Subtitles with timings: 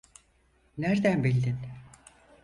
[0.77, 1.55] Nerden bildin?